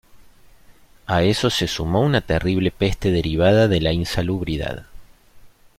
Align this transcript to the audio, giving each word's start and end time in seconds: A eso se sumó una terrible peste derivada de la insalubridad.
A 1.05 1.21
eso 1.21 1.51
se 1.51 1.67
sumó 1.67 2.01
una 2.01 2.21
terrible 2.21 2.71
peste 2.71 3.11
derivada 3.11 3.67
de 3.67 3.79
la 3.81 3.93
insalubridad. 3.93 4.87